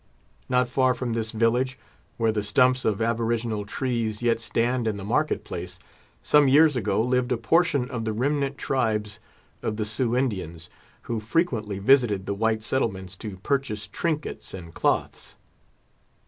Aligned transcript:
Not 0.49 0.67
far 0.67 0.95
from 0.95 1.13
this 1.13 1.29
village, 1.29 1.77
where 2.17 2.31
the 2.31 2.41
stumps 2.41 2.85
of 2.85 3.03
aboriginal 3.03 3.65
trees 3.67 4.23
yet 4.23 4.41
stand 4.41 4.87
in 4.87 4.97
the 4.97 5.03
market 5.03 5.43
place, 5.43 5.77
some 6.23 6.47
years 6.47 6.75
ago 6.75 7.03
lived 7.03 7.31
a 7.31 7.37
portion 7.37 7.87
of 7.91 8.03
the 8.03 8.11
remnant 8.11 8.57
tribes 8.57 9.19
of 9.61 9.77
the 9.77 9.85
Sioux 9.85 10.17
Indians, 10.17 10.71
who 11.03 11.19
frequently 11.19 11.77
visited 11.77 12.25
the 12.25 12.33
white 12.33 12.63
settlements 12.63 13.15
to 13.17 13.37
purchase 13.43 13.85
trinkets 13.87 14.55
and 14.55 14.73
cloths. 14.73 15.37